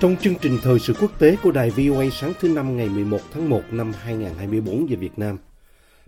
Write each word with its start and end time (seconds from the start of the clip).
Trong 0.00 0.16
chương 0.16 0.34
trình 0.40 0.58
thời 0.62 0.78
sự 0.78 0.94
quốc 1.00 1.18
tế 1.18 1.36
của 1.42 1.50
đài 1.50 1.70
VOA 1.70 2.04
sáng 2.12 2.32
thứ 2.40 2.48
Năm 2.48 2.76
ngày 2.76 2.88
11 2.88 3.18
tháng 3.32 3.48
1 3.48 3.62
năm 3.70 3.92
2024 4.00 4.86
về 4.86 4.96
Việt 4.96 5.18
Nam, 5.18 5.38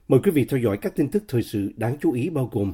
mời 0.08 0.20
quý 0.24 0.30
vị 0.30 0.44
theo 0.44 0.60
dõi 0.60 0.76
các 0.76 0.96
tin 0.96 1.08
tức 1.08 1.22
thời 1.28 1.42
sự 1.42 1.72
đáng 1.76 1.96
chú 2.00 2.12
ý 2.12 2.30
bao 2.30 2.48
gồm 2.52 2.72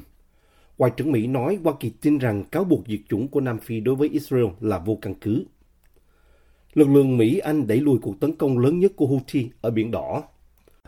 Ngoại 0.77 0.91
trưởng 0.97 1.11
Mỹ 1.11 1.27
nói 1.27 1.59
Hoa 1.63 1.73
Kỳ 1.79 1.89
tin 2.01 2.17
rằng 2.17 2.43
cáo 2.43 2.63
buộc 2.63 2.79
diệt 2.87 2.99
chủng 3.09 3.27
của 3.27 3.41
Nam 3.41 3.59
Phi 3.59 3.79
đối 3.79 3.95
với 3.95 4.09
Israel 4.09 4.45
là 4.61 4.77
vô 4.77 4.97
căn 5.01 5.13
cứ. 5.21 5.43
Lực 6.73 6.89
lượng 6.89 7.17
Mỹ-Anh 7.17 7.67
đẩy 7.67 7.79
lùi 7.79 7.99
cuộc 8.01 8.19
tấn 8.19 8.35
công 8.35 8.59
lớn 8.59 8.79
nhất 8.79 8.91
của 8.95 9.07
Houthi 9.07 9.49
ở 9.61 9.71
Biển 9.71 9.91
Đỏ. 9.91 10.23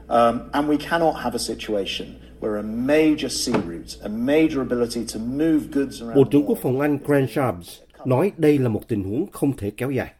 Um, 0.08 0.40
and 0.52 0.70
we 0.70 0.78
cannot 0.90 1.16
have 1.16 1.36
a 1.36 1.56
situation 1.56 2.08
where 2.42 2.56
a 2.56 2.62
major 2.62 3.32
sea 3.32 3.62
route, 3.68 4.00
a 4.04 4.10
major 4.10 4.60
ability 4.60 5.02
to 5.14 5.20
move 5.20 5.60
goods 5.72 6.02
around 6.02 6.16
Bộ 6.16 6.24
trưởng 6.32 6.44
Quốc 6.46 6.58
phòng 6.62 6.80
Anh 6.80 6.98
Grant 7.06 7.30
Shapps 7.30 7.80
nói 8.06 8.32
đây 8.38 8.58
là 8.58 8.70
một 8.70 8.88
tình 8.88 9.04
huống 9.04 9.26
không 9.32 9.58
thể 9.58 9.72
kéo 9.78 9.92
dài 9.92 10.14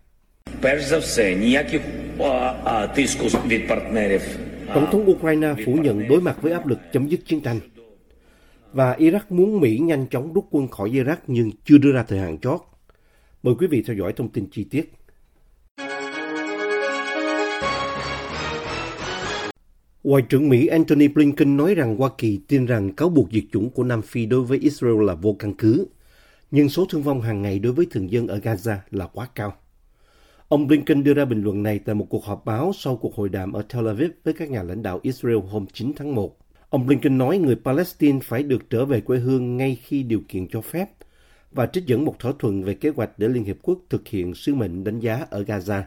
Перш 0.63 0.85
за 0.85 0.99
все, 1.01 1.35
ніяких 1.35 1.81
а, 2.19 2.55
а, 2.65 2.87
тиску 2.87 3.25
від 3.49 3.69
партнерів. 3.69 4.21
а, 4.69 4.75
Tổng 4.75 4.87
thống 4.93 5.11
Ukraine 5.11 5.55
phủ 5.67 5.75
nhận 5.75 6.09
đối 6.09 6.21
mặt 6.21 6.37
với 6.43 6.53
áp 6.53 6.67
lực 6.67 6.79
chấm 6.93 7.09
dứt 7.09 7.21
chiến 7.27 7.41
tranh. 7.41 7.61
Và 8.73 8.97
Iraq 8.99 9.21
muốn 9.29 9.61
Mỹ 9.61 9.79
nhanh 9.79 10.07
chóng 10.07 10.33
rút 10.33 10.45
quân 10.51 10.69
khỏi 10.69 10.91
Iraq 10.91 11.17
nhưng 11.27 11.51
chưa 11.65 11.79
đưa 11.79 11.93
ra 11.93 12.03
thời 12.09 12.19
hạn 12.19 12.39
chót. 12.39 12.61
Mời 13.43 13.55
quý 13.59 13.67
vị 13.67 13.83
theo 13.87 13.97
dõi 13.97 14.13
thông 14.13 14.29
tin 14.29 14.47
chi 14.53 14.65
tiết. 14.65 14.93
Ngoại 20.05 20.23
trưởng 20.29 20.49
Mỹ 20.49 20.67
Antony 20.67 21.09
Blinken 21.09 21.57
nói 21.57 21.75
rằng 21.75 21.97
Hoa 21.97 22.11
Kỳ 22.19 22.41
tin 22.49 22.67
rằng 22.67 22.93
cáo 22.93 23.09
buộc 23.09 23.29
diệt 23.33 23.45
chủng 23.53 23.71
của 23.71 23.85
Nam 23.85 24.03
Phi 24.03 24.27
đối 24.27 24.41
với 24.41 24.59
Israel 24.59 25.05
là 25.07 25.15
vô 25.15 25.37
căn 25.39 25.55
cứ, 25.55 25.87
nhưng 26.51 26.69
số 26.69 26.87
thương 26.91 27.03
vong 27.03 27.21
hàng 27.21 27.43
ngày 27.43 27.59
đối 27.59 27.73
với 27.73 27.87
thường 27.91 28.11
dân 28.11 28.27
ở 28.27 28.39
Gaza 28.39 28.77
là 28.91 29.07
quá 29.07 29.29
cao. 29.35 29.57
Ông 30.52 30.68
Blinken 30.68 31.04
đưa 31.04 31.14
ra 31.14 31.26
bình 31.26 31.44
luận 31.44 31.64
này 31.64 31.80
tại 31.80 31.96
một 31.96 32.06
cuộc 32.10 32.26
họp 32.26 32.46
báo 32.46 32.72
sau 32.76 32.96
cuộc 32.96 33.16
hội 33.16 33.30
đàm 33.30 33.54
ở 33.54 33.62
Tel 33.62 33.88
Aviv 33.88 34.12
với 34.24 34.34
các 34.34 34.50
nhà 34.50 34.64
lãnh 34.64 34.84
đạo 34.84 35.00
Israel 35.04 35.38
hôm 35.38 35.66
9 35.74 35.94
tháng 35.96 36.16
1. 36.16 36.38
Ông 36.70 36.86
Blinken 36.86 37.18
nói 37.18 37.38
người 37.38 37.56
Palestine 37.56 38.20
phải 38.24 38.44
được 38.44 38.70
trở 38.70 38.86
về 38.86 39.02
quê 39.02 39.20
hương 39.20 39.58
ngay 39.58 39.80
khi 39.84 40.04
điều 40.04 40.22
kiện 40.28 40.48
cho 40.48 40.62
phép 40.62 40.90
và 41.52 41.66
trích 41.66 41.86
dẫn 41.86 42.06
một 42.06 42.20
thỏa 42.20 42.34
thuận 42.40 42.64
về 42.64 42.74
kế 42.74 42.90
hoạch 42.90 43.20
để 43.20 43.28
Liên 43.28 43.44
Hiệp 43.44 43.58
Quốc 43.62 43.80
thực 43.90 44.08
hiện 44.08 44.34
sứ 44.34 44.56
mệnh 44.56 44.84
đánh 44.84 45.00
giá 45.00 45.28
ở 45.30 45.44
Gaza. 45.44 45.82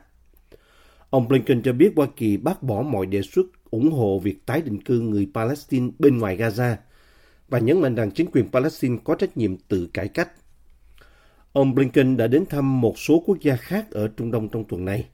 Ông 1.10 1.28
Blinken 1.28 1.62
cho 1.62 1.72
biết 1.72 1.92
Hoa 1.96 2.06
Kỳ 2.16 2.36
bác 2.36 2.62
bỏ 2.62 2.82
mọi 2.82 3.06
đề 3.06 3.22
xuất 3.22 3.46
ủng 3.70 3.90
hộ 3.92 4.18
việc 4.18 4.46
tái 4.46 4.62
định 4.62 4.82
cư 4.82 5.00
người 5.00 5.28
Palestine 5.34 5.90
bên 5.98 6.18
ngoài 6.18 6.36
Gaza 6.36 6.74
và 7.48 7.58
nhấn 7.58 7.80
mạnh 7.80 7.94
rằng 7.94 8.10
chính 8.10 8.30
quyền 8.32 8.50
Palestine 8.52 8.96
có 9.04 9.14
trách 9.14 9.36
nhiệm 9.36 9.56
tự 9.56 9.88
cải 9.92 10.08
cách. 10.08 10.30
Ông 11.54 11.74
Blinken 11.74 12.16
đã 12.16 12.26
đến 12.26 12.46
thăm 12.46 12.80
một 12.80 12.98
số 12.98 13.22
quốc 13.26 13.40
gia 13.40 13.56
khác 13.56 13.90
ở 13.90 14.08
Trung 14.08 14.30
Đông 14.30 14.48
trong 14.48 14.64
tuần 14.64 14.84
này. 14.84 15.06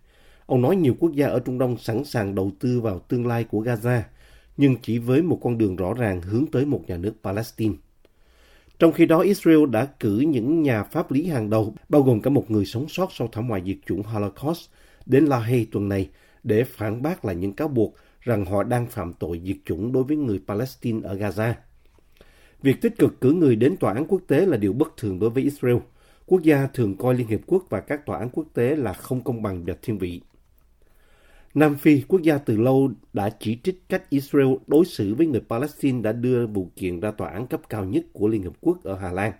Ông 0.46 0.62
nói 0.62 0.76
nhiều 0.76 0.94
quốc 0.98 1.12
gia 1.12 1.26
ở 1.26 1.40
Trung 1.40 1.58
Đông 1.58 1.76
sẵn 1.78 2.04
sàng 2.04 2.34
đầu 2.34 2.52
tư 2.60 2.80
vào 2.80 2.98
tương 2.98 3.26
lai 3.26 3.44
của 3.44 3.62
Gaza, 3.62 4.00
nhưng 4.56 4.76
chỉ 4.82 4.98
với 4.98 5.22
một 5.22 5.38
con 5.42 5.58
đường 5.58 5.76
rõ 5.76 5.94
ràng 5.94 6.22
hướng 6.22 6.46
tới 6.46 6.64
một 6.64 6.84
nhà 6.86 6.96
nước 6.96 7.12
Palestine. 7.22 7.74
Trong 8.78 8.92
khi 8.92 9.06
đó, 9.06 9.20
Israel 9.20 9.66
đã 9.70 9.84
cử 9.84 10.18
những 10.18 10.62
nhà 10.62 10.82
pháp 10.82 11.12
lý 11.12 11.26
hàng 11.26 11.50
đầu, 11.50 11.74
bao 11.88 12.02
gồm 12.02 12.20
cả 12.20 12.30
một 12.30 12.50
người 12.50 12.64
sống 12.64 12.88
sót 12.88 13.08
sau 13.12 13.28
thảm 13.32 13.48
họa 13.48 13.60
diệt 13.66 13.76
chủng 13.86 14.02
Holocaust, 14.02 14.70
đến 15.06 15.24
La 15.24 15.38
Haye 15.38 15.64
tuần 15.72 15.88
này 15.88 16.08
để 16.42 16.64
phản 16.64 17.02
bác 17.02 17.24
lại 17.24 17.36
những 17.36 17.52
cáo 17.52 17.68
buộc 17.68 17.94
rằng 18.20 18.44
họ 18.44 18.62
đang 18.62 18.86
phạm 18.86 19.12
tội 19.12 19.40
diệt 19.44 19.56
chủng 19.64 19.92
đối 19.92 20.04
với 20.04 20.16
người 20.16 20.40
Palestine 20.46 21.08
ở 21.08 21.16
Gaza. 21.16 21.52
Việc 22.62 22.80
tích 22.80 22.98
cực 22.98 23.20
cử 23.20 23.32
người 23.32 23.56
đến 23.56 23.76
tòa 23.76 23.94
án 23.94 24.06
quốc 24.08 24.20
tế 24.28 24.46
là 24.46 24.56
điều 24.56 24.72
bất 24.72 24.96
thường 24.96 25.18
đối 25.18 25.30
với 25.30 25.42
Israel. 25.42 25.76
Quốc 26.30 26.42
gia 26.42 26.66
thường 26.66 26.96
coi 26.96 27.14
Liên 27.14 27.26
Hiệp 27.26 27.40
Quốc 27.46 27.66
và 27.70 27.80
các 27.80 28.06
tòa 28.06 28.18
án 28.18 28.28
quốc 28.32 28.46
tế 28.54 28.76
là 28.76 28.92
không 28.92 29.24
công 29.24 29.42
bằng 29.42 29.64
và 29.64 29.74
thiên 29.82 29.98
vị. 29.98 30.20
Nam 31.54 31.74
Phi, 31.74 32.02
quốc 32.08 32.22
gia 32.22 32.38
từ 32.38 32.56
lâu 32.56 32.90
đã 33.12 33.30
chỉ 33.40 33.58
trích 33.62 33.88
cách 33.88 34.10
Israel 34.10 34.46
đối 34.66 34.84
xử 34.84 35.14
với 35.14 35.26
người 35.26 35.40
Palestine 35.48 36.00
đã 36.02 36.12
đưa 36.12 36.46
vụ 36.46 36.70
kiện 36.76 37.00
ra 37.00 37.10
tòa 37.10 37.28
án 37.28 37.46
cấp 37.46 37.60
cao 37.68 37.84
nhất 37.84 38.04
của 38.12 38.28
Liên 38.28 38.42
Hợp 38.42 38.52
Quốc 38.60 38.84
ở 38.84 38.96
Hà 38.96 39.12
Lan. 39.12 39.32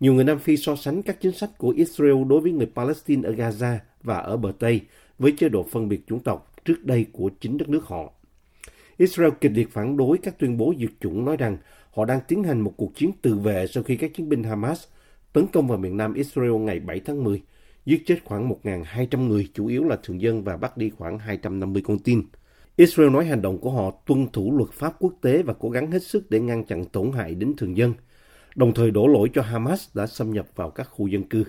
Nhiều 0.00 0.14
người 0.14 0.24
Nam 0.24 0.38
Phi 0.38 0.56
so 0.56 0.76
sánh 0.76 1.02
các 1.02 1.20
chính 1.20 1.32
sách 1.32 1.50
của 1.58 1.70
Israel 1.70 2.24
đối 2.28 2.40
với 2.40 2.52
người 2.52 2.68
Palestine 2.74 3.28
ở 3.28 3.32
Gaza 3.32 3.78
và 4.02 4.18
ở 4.18 4.36
bờ 4.36 4.52
Tây 4.58 4.80
với 5.18 5.32
chế 5.32 5.48
độ 5.48 5.62
phân 5.62 5.88
biệt 5.88 6.06
chủng 6.06 6.20
tộc 6.20 6.56
trước 6.64 6.84
đây 6.84 7.06
của 7.12 7.30
chính 7.40 7.58
đất 7.58 7.68
nước 7.68 7.84
họ. 7.84 8.12
Israel 8.96 9.30
kịch 9.40 9.52
liệt 9.54 9.70
phản 9.70 9.96
đối 9.96 10.18
các 10.18 10.38
tuyên 10.38 10.56
bố 10.56 10.74
diệt 10.78 10.90
chủng 11.00 11.24
nói 11.24 11.36
rằng 11.36 11.56
họ 11.90 12.04
đang 12.04 12.20
tiến 12.28 12.44
hành 12.44 12.60
một 12.60 12.74
cuộc 12.76 12.94
chiến 12.94 13.10
tự 13.22 13.34
vệ 13.34 13.66
sau 13.66 13.82
khi 13.82 13.96
các 13.96 14.14
chiến 14.14 14.28
binh 14.28 14.42
Hamas 14.42 14.84
tấn 15.34 15.46
công 15.46 15.68
vào 15.68 15.78
miền 15.78 15.96
nam 15.96 16.14
Israel 16.14 16.52
ngày 16.52 16.80
7 16.80 17.00
tháng 17.00 17.24
10, 17.24 17.42
giết 17.86 18.02
chết 18.06 18.16
khoảng 18.24 18.48
1.200 18.62 19.28
người, 19.28 19.48
chủ 19.54 19.66
yếu 19.66 19.84
là 19.84 19.96
thường 20.02 20.20
dân 20.20 20.44
và 20.44 20.56
bắt 20.56 20.76
đi 20.76 20.90
khoảng 20.90 21.18
250 21.18 21.82
con 21.86 21.98
tin. 21.98 22.22
Israel 22.76 23.10
nói 23.10 23.24
hành 23.24 23.42
động 23.42 23.58
của 23.58 23.70
họ 23.70 23.90
tuân 24.06 24.26
thủ 24.32 24.56
luật 24.56 24.70
pháp 24.70 24.92
quốc 24.98 25.12
tế 25.22 25.42
và 25.42 25.54
cố 25.58 25.70
gắng 25.70 25.90
hết 25.90 26.02
sức 26.02 26.30
để 26.30 26.40
ngăn 26.40 26.64
chặn 26.64 26.84
tổn 26.84 27.12
hại 27.12 27.34
đến 27.34 27.54
thường 27.56 27.76
dân, 27.76 27.94
đồng 28.56 28.74
thời 28.74 28.90
đổ 28.90 29.06
lỗi 29.06 29.30
cho 29.34 29.42
Hamas 29.42 29.96
đã 29.96 30.06
xâm 30.06 30.30
nhập 30.30 30.46
vào 30.56 30.70
các 30.70 30.88
khu 30.90 31.06
dân 31.06 31.22
cư. 31.22 31.44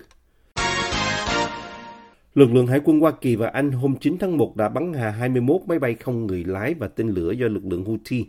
Lực 2.34 2.52
lượng 2.52 2.66
Hải 2.66 2.80
quân 2.84 3.00
Hoa 3.00 3.12
Kỳ 3.20 3.36
và 3.36 3.48
Anh 3.48 3.72
hôm 3.72 3.96
9 4.00 4.16
tháng 4.20 4.38
1 4.38 4.56
đã 4.56 4.68
bắn 4.68 4.92
hạ 4.92 5.10
21 5.10 5.60
máy 5.66 5.78
bay 5.78 5.94
không 5.94 6.26
người 6.26 6.44
lái 6.44 6.74
và 6.74 6.88
tên 6.88 7.08
lửa 7.08 7.32
do 7.32 7.48
lực 7.48 7.66
lượng 7.66 7.84
Houthi 7.84 8.24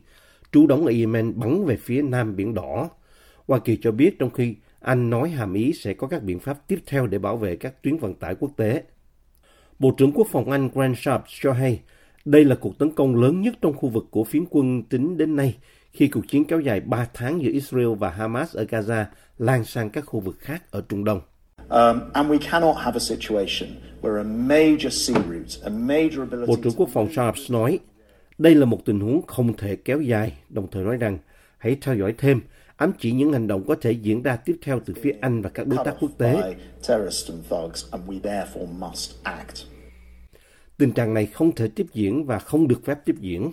trú 0.51 0.67
đóng 0.67 0.85
ở 0.85 0.91
Yemen 0.91 1.39
bắn 1.39 1.65
về 1.65 1.77
phía 1.77 2.01
Nam 2.01 2.35
Biển 2.35 2.53
Đỏ. 2.53 2.89
Hoa 3.47 3.59
Kỳ 3.59 3.77
cho 3.81 3.91
biết 3.91 4.19
trong 4.19 4.29
khi 4.29 4.55
anh 4.87 5.09
nói 5.09 5.29
hàm 5.29 5.53
ý 5.53 5.73
sẽ 5.73 5.93
có 5.93 6.07
các 6.07 6.23
biện 6.23 6.39
pháp 6.39 6.67
tiếp 6.67 6.79
theo 6.85 7.07
để 7.07 7.17
bảo 7.17 7.37
vệ 7.37 7.55
các 7.55 7.83
tuyến 7.83 7.97
vận 7.97 8.15
tải 8.15 8.35
quốc 8.39 8.51
tế. 8.57 8.83
Bộ 9.79 9.91
trưởng 9.97 10.11
Quốc 10.11 10.27
phòng 10.31 10.51
Anh 10.51 10.69
Grant 10.73 10.97
Shapps 10.97 11.31
cho 11.41 11.53
hay 11.53 11.79
đây 12.25 12.45
là 12.45 12.55
cuộc 12.55 12.77
tấn 12.77 12.91
công 12.91 13.15
lớn 13.15 13.41
nhất 13.41 13.53
trong 13.61 13.73
khu 13.73 13.89
vực 13.89 14.05
của 14.11 14.23
phiến 14.23 14.45
quân 14.49 14.83
tính 14.83 15.17
đến 15.17 15.35
nay 15.35 15.57
khi 15.91 16.07
cuộc 16.07 16.27
chiến 16.27 16.45
kéo 16.45 16.59
dài 16.59 16.79
3 16.79 17.07
tháng 17.13 17.41
giữa 17.41 17.51
Israel 17.51 17.93
và 17.99 18.09
Hamas 18.09 18.55
ở 18.55 18.63
Gaza 18.63 19.05
lan 19.37 19.63
sang 19.63 19.89
các 19.89 20.05
khu 20.05 20.19
vực 20.19 20.35
khác 20.39 20.71
ở 20.71 20.81
Trung 20.89 21.03
Đông. 21.03 21.21
Um, 21.69 21.99
and 22.13 22.31
we 22.31 22.37
cannot 22.51 22.75
have 22.77 22.95
a 22.95 22.99
situation 22.99 23.69
where 24.01 24.17
a 24.17 24.23
major 24.23 24.93
sea 24.93 25.23
route, 25.29 25.61
a 25.63 25.69
major 25.69 26.19
ability 26.19 26.47
Bộ 26.47 26.55
trưởng 26.63 26.73
Quốc 26.77 26.89
phòng 26.93 27.13
Sharps 27.13 27.51
nói, 27.51 27.79
đây 28.37 28.55
là 28.55 28.65
một 28.65 28.85
tình 28.85 28.99
huống 28.99 29.27
không 29.27 29.57
thể 29.57 29.75
kéo 29.75 30.01
dài, 30.01 30.33
đồng 30.49 30.67
thời 30.71 30.83
nói 30.83 30.97
rằng 30.97 31.17
hãy 31.57 31.77
theo 31.81 31.95
dõi 31.95 32.13
thêm, 32.17 32.41
ám 32.77 32.91
chỉ 32.99 33.11
những 33.11 33.33
hành 33.33 33.47
động 33.47 33.63
có 33.67 33.75
thể 33.81 33.91
diễn 33.91 34.23
ra 34.23 34.35
tiếp 34.35 34.57
theo 34.61 34.79
từ 34.85 34.93
phía 35.01 35.11
Anh 35.21 35.41
và 35.41 35.49
các 35.49 35.67
đối 35.67 35.85
tác 35.85 35.95
quốc 35.99 36.11
tế. 36.17 36.55
Tình 40.77 40.91
trạng 40.91 41.13
này 41.13 41.25
không 41.25 41.55
thể 41.55 41.67
tiếp 41.67 41.85
diễn 41.93 42.25
và 42.25 42.39
không 42.39 42.67
được 42.67 42.85
phép 42.85 42.99
tiếp 43.05 43.15
diễn. 43.19 43.51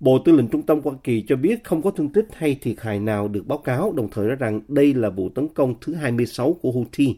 Bộ 0.00 0.18
Tư 0.24 0.32
lệnh 0.32 0.48
Trung 0.48 0.62
tâm 0.62 0.80
Hoa 0.84 0.94
Kỳ 1.04 1.24
cho 1.28 1.36
biết 1.36 1.64
không 1.64 1.82
có 1.82 1.90
thương 1.90 2.12
tích 2.12 2.26
hay 2.32 2.58
thiệt 2.62 2.80
hại 2.80 3.00
nào 3.00 3.28
được 3.28 3.46
báo 3.46 3.58
cáo, 3.58 3.92
đồng 3.92 4.08
thời 4.10 4.26
nói 4.26 4.36
rằng 4.36 4.60
đây 4.68 4.94
là 4.94 5.10
vụ 5.10 5.28
tấn 5.28 5.48
công 5.48 5.74
thứ 5.80 5.94
26 5.94 6.52
của 6.52 6.70
Houthi 6.70 7.16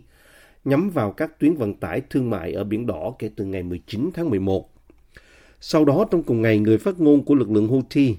nhắm 0.65 0.91
vào 0.91 1.13
các 1.13 1.39
tuyến 1.39 1.55
vận 1.55 1.75
tải 1.75 2.01
thương 2.11 2.31
mại 2.31 2.53
ở 2.53 2.65
Biển 2.65 2.87
Đỏ 2.87 3.15
kể 3.19 3.31
từ 3.37 3.45
ngày 3.45 3.63
19 3.63 4.11
tháng 4.15 4.31
11. 4.31 4.71
Sau 5.61 5.85
đó, 5.85 6.07
trong 6.11 6.23
cùng 6.23 6.43
ngày, 6.43 6.59
người 6.59 6.79
phát 6.79 7.01
ngôn 7.01 7.25
của 7.25 7.35
lực 7.35 7.51
lượng 7.51 7.69
Houthi, 7.69 8.17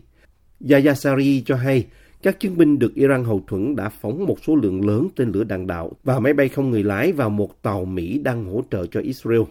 Yaya 0.69 0.93
Sari 0.93 1.43
cho 1.45 1.55
hay 1.55 1.85
các 2.23 2.39
chiến 2.39 2.57
binh 2.57 2.79
được 2.79 2.95
Iran 2.95 3.23
hậu 3.23 3.43
thuẫn 3.47 3.75
đã 3.75 3.89
phóng 3.89 4.25
một 4.25 4.37
số 4.47 4.55
lượng 4.55 4.87
lớn 4.87 5.07
tên 5.15 5.31
lửa 5.31 5.43
đạn 5.43 5.67
đạo 5.67 5.91
và 6.03 6.19
máy 6.19 6.33
bay 6.33 6.49
không 6.49 6.69
người 6.69 6.83
lái 6.83 7.11
vào 7.11 7.29
một 7.29 7.61
tàu 7.61 7.85
Mỹ 7.85 8.19
đang 8.23 8.45
hỗ 8.45 8.63
trợ 8.71 8.85
cho 8.85 8.99
Israel. 8.99 9.41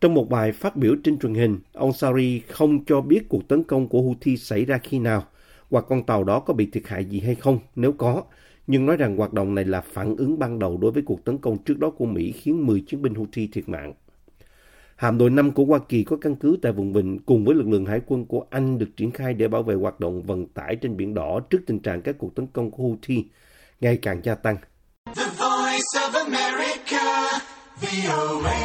Trong 0.00 0.14
một 0.14 0.30
bài 0.30 0.52
phát 0.52 0.76
biểu 0.76 0.96
trên 1.04 1.18
truyền 1.18 1.34
hình, 1.34 1.58
ông 1.72 1.92
Sari 1.92 2.40
không 2.40 2.84
cho 2.84 3.00
biết 3.00 3.28
cuộc 3.28 3.48
tấn 3.48 3.62
công 3.62 3.88
của 3.88 4.02
Houthi 4.02 4.36
xảy 4.36 4.64
ra 4.64 4.78
khi 4.78 4.98
nào 4.98 5.24
hoặc 5.70 5.84
con 5.88 6.02
tàu 6.02 6.24
đó 6.24 6.40
có 6.40 6.54
bị 6.54 6.66
thiệt 6.66 6.82
hại 6.86 7.04
gì 7.04 7.20
hay 7.20 7.34
không 7.34 7.58
nếu 7.76 7.92
có, 7.92 8.22
nhưng 8.66 8.86
nói 8.86 8.96
rằng 8.96 9.16
hoạt 9.16 9.32
động 9.32 9.54
này 9.54 9.64
là 9.64 9.80
phản 9.80 10.16
ứng 10.16 10.38
ban 10.38 10.58
đầu 10.58 10.78
đối 10.78 10.90
với 10.90 11.02
cuộc 11.02 11.24
tấn 11.24 11.38
công 11.38 11.58
trước 11.58 11.78
đó 11.78 11.90
của 11.90 12.06
Mỹ 12.06 12.32
khiến 12.32 12.66
10 12.66 12.84
chiến 12.86 13.02
binh 13.02 13.14
Houthi 13.14 13.46
thiệt 13.46 13.68
mạng. 13.68 13.92
Hạm 14.96 15.18
đội 15.18 15.30
5 15.30 15.52
của 15.52 15.64
Hoa 15.64 15.78
Kỳ 15.88 16.04
có 16.04 16.16
căn 16.20 16.36
cứ 16.36 16.56
tại 16.62 16.72
vùng 16.72 16.92
vịnh 16.92 17.18
cùng 17.26 17.44
với 17.44 17.54
lực 17.54 17.68
lượng 17.68 17.86
hải 17.86 18.00
quân 18.06 18.24
của 18.24 18.46
Anh 18.50 18.78
được 18.78 18.88
triển 18.96 19.10
khai 19.10 19.34
để 19.34 19.48
bảo 19.48 19.62
vệ 19.62 19.74
hoạt 19.74 20.00
động 20.00 20.22
vận 20.22 20.46
tải 20.46 20.76
trên 20.76 20.96
Biển 20.96 21.14
Đỏ 21.14 21.40
trước 21.50 21.58
tình 21.66 21.78
trạng 21.78 22.02
các 22.02 22.16
cuộc 22.18 22.34
tấn 22.34 22.46
công 22.46 22.70
của 22.70 22.82
Houthi 22.82 23.24
ngày 23.80 23.98
càng 24.02 24.20
gia 24.24 24.34
tăng. 24.34 24.56
The 25.16 25.24
voice 25.24 25.92
of 25.94 26.24
America, 26.24 27.38
VOA. 27.80 28.56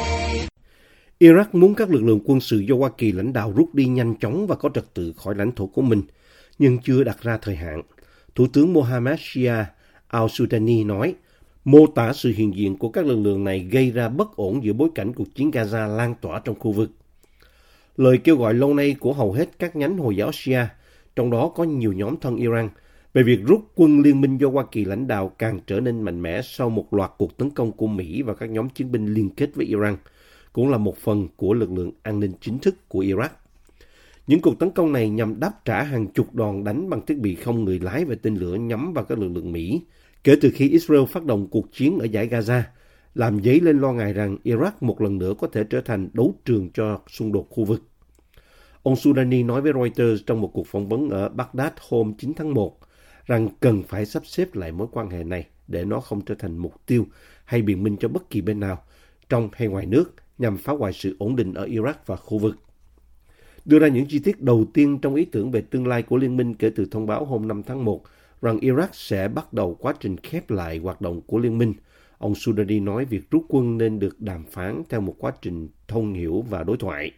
Iraq 1.19 1.45
muốn 1.51 1.75
các 1.75 1.89
lực 1.89 2.04
lượng 2.04 2.19
quân 2.25 2.39
sự 2.39 2.60
do 2.60 2.75
Hoa 2.75 2.89
Kỳ 2.98 3.12
lãnh 3.12 3.33
đạo 3.33 3.54
rút 3.56 3.75
đi 3.75 3.86
nhanh 3.86 4.16
chóng 4.19 4.48
và 4.48 4.56
có 4.56 4.69
trật 4.74 4.94
tự 4.94 5.13
khỏi 5.18 5.36
lãnh 5.36 5.51
thổ 5.51 5.68
của 5.68 5.81
mình, 5.81 6.01
nhưng 6.60 6.78
chưa 6.78 7.04
đặt 7.04 7.22
ra 7.22 7.38
thời 7.42 7.56
hạn. 7.56 7.81
Thủ 8.36 8.48
tướng 8.54 8.74
Mohammed 8.74 9.19
Shia 9.19 9.56
al-Sudani 10.10 10.86
nói, 10.86 11.16
mô 11.66 11.88
tả 11.88 12.13
sự 12.13 12.34
hiện 12.36 12.56
diện 12.56 12.78
của 12.78 12.90
các 12.90 13.06
lực 13.06 13.19
lượng 13.19 13.44
này 13.44 13.60
gây 13.60 13.92
ra 13.92 14.10
bất 14.10 14.36
ổn 14.36 14.63
giữa 14.63 14.74
bối 14.74 14.90
cảnh 14.96 15.13
cuộc 15.13 15.36
chiến 15.36 15.52
Gaza 15.52 15.96
lan 15.96 16.16
tỏa 16.22 16.42
trong 16.46 16.60
khu 16.60 16.72
vực. 16.72 16.92
Lời 17.98 18.18
kêu 18.18 18.38
gọi 18.38 18.54
lâu 18.54 18.74
nay 18.74 18.96
của 19.00 19.13
hầu 19.13 19.34
hết 19.34 19.60
các 19.60 19.75
nhánh 19.75 19.98
Hồi 19.98 20.16
giáo 20.16 20.31
Shia, 20.31 20.66
trong 21.16 21.30
đó 21.30 21.52
có 21.56 21.63
nhiều 21.63 21.94
nhóm 21.94 22.16
thân 22.18 22.36
Iran, 22.36 22.69
về 23.13 23.24
việc 23.24 23.40
rút 23.48 23.62
quân 23.75 24.02
liên 24.02 24.22
minh 24.22 24.38
do 24.38 24.50
Hoa 24.50 24.66
Kỳ 24.72 24.86
lãnh 24.86 25.08
đạo 25.08 25.31
càng 25.38 25.60
trở 25.68 25.80
nên 25.80 26.02
mạnh 26.02 26.22
mẽ 26.22 26.42
sau 26.42 26.69
một 26.69 26.94
loạt 26.94 27.12
cuộc 27.18 27.38
tấn 27.38 27.50
công 27.50 27.72
của 27.72 27.88
Mỹ 27.88 28.22
và 28.22 28.34
các 28.34 28.50
nhóm 28.50 28.69
chiến 28.69 28.92
binh 28.92 29.14
liên 29.14 29.30
kết 29.30 29.50
với 29.56 29.66
Iran, 29.66 29.98
cũng 30.54 30.69
là 30.69 30.78
một 30.78 30.98
phần 30.98 31.28
của 31.36 31.54
lực 31.54 31.72
lượng 31.72 31.92
an 32.04 32.19
ninh 32.19 32.31
chính 32.42 32.60
thức 32.60 32.90
của 32.90 33.04
Iraq. 33.04 33.30
Những 34.28 34.42
cuộc 34.42 34.60
tấn 34.60 34.72
công 34.72 34.92
này 34.92 35.10
nhằm 35.10 35.40
đáp 35.40 35.66
trả 35.66 35.84
hàng 35.84 36.07
chục 36.07 36.36
đòn 36.36 36.64
đánh 36.64 36.90
bằng 36.90 37.06
thiết 37.06 37.18
bị 37.18 37.36
không 37.36 37.64
người 37.64 37.80
lái 37.80 38.06
và 38.06 38.16
tên 38.22 38.36
lửa 38.36 38.56
nhắm 38.56 38.94
vào 38.94 39.04
các 39.04 39.19
lực 39.19 39.30
lượng 39.30 39.52
Mỹ, 39.52 39.81
kể 40.23 40.35
từ 40.41 40.51
khi 40.53 40.69
Israel 40.69 41.06
phát 41.09 41.25
động 41.25 41.47
cuộc 41.47 41.71
chiến 41.71 42.00
ở 42.00 42.06
giải 42.06 42.27
Gaza, 42.27 42.62
làm 43.15 43.44
dấy 43.44 43.59
lên 43.59 43.79
lo 43.79 43.91
ngại 43.91 44.13
rằng 44.13 44.38
Iraq 44.44 44.71
một 44.81 45.01
lần 45.01 45.18
nữa 45.18 45.33
có 45.39 45.47
thể 45.47 45.63
trở 45.63 45.81
thành 45.81 46.09
đấu 46.13 46.35
trường 46.45 46.69
cho 46.73 47.00
xung 47.07 47.31
đột 47.31 47.47
khu 47.50 47.65
vực. 47.65 47.81
Ông 48.83 48.95
Sudani 48.95 49.44
nói 49.44 49.62
với 49.62 49.73
Reuters 49.73 50.25
trong 50.25 50.41
một 50.41 50.51
cuộc 50.53 50.68
phỏng 50.68 50.89
vấn 50.89 51.09
ở 51.09 51.29
Baghdad 51.29 51.73
hôm 51.89 52.13
9 52.18 52.33
tháng 52.33 52.53
1 52.53 52.77
rằng 53.25 53.50
cần 53.59 53.83
phải 53.83 54.06
sắp 54.06 54.25
xếp 54.25 54.56
lại 54.56 54.71
mối 54.71 54.88
quan 54.91 55.09
hệ 55.09 55.23
này 55.23 55.47
để 55.68 55.85
nó 55.85 56.00
không 56.00 56.21
trở 56.21 56.35
thành 56.35 56.57
mục 56.57 56.85
tiêu 56.85 57.06
hay 57.45 57.62
biện 57.62 57.83
minh 57.83 57.97
cho 58.00 58.07
bất 58.07 58.29
kỳ 58.29 58.41
bên 58.41 58.59
nào, 58.59 58.83
trong 59.29 59.50
hay 59.53 59.68
ngoài 59.68 59.85
nước, 59.85 60.13
nhằm 60.38 60.57
phá 60.57 60.73
hoại 60.73 60.94
sự 60.94 61.15
ổn 61.19 61.35
định 61.35 61.53
ở 61.53 61.65
Iraq 61.65 61.94
và 62.06 62.15
khu 62.15 62.38
vực. 62.38 62.56
Đưa 63.65 63.79
ra 63.79 63.88
những 63.88 64.06
chi 64.06 64.19
tiết 64.19 64.41
đầu 64.41 64.65
tiên 64.73 65.00
trong 65.01 65.15
ý 65.15 65.25
tưởng 65.25 65.51
về 65.51 65.62
tương 65.62 65.88
lai 65.88 66.03
của 66.03 66.18
liên 66.18 66.38
minh 66.38 66.53
kể 66.53 66.71
từ 66.75 66.85
thông 66.91 67.07
báo 67.07 67.25
hôm 67.25 67.47
5 67.47 67.63
tháng 67.63 67.85
1 67.85 68.03
rằng 68.42 68.58
Iraq 68.58 68.88
sẽ 68.92 69.28
bắt 69.28 69.54
đầu 69.54 69.76
quá 69.76 69.94
trình 70.00 70.18
khép 70.18 70.50
lại 70.50 70.78
hoạt 70.78 71.02
động 71.02 71.22
của 71.22 71.40
liên 71.40 71.58
minh. 71.58 71.74
Ông 72.18 72.36
Sudani 72.36 72.80
nói 72.80 73.06
việc 73.06 73.32
rút 73.32 73.46
quân 73.50 73.78
nên 73.78 74.00
được 74.00 74.22
đàm 74.22 74.46
phán 74.46 74.84
theo 74.90 75.02
một 75.02 75.16
quá 75.18 75.32
trình 75.42 75.70
thông 75.88 76.14
hiểu 76.14 76.46
và 76.50 76.64
đối 76.64 76.78
thoại. 76.78 77.12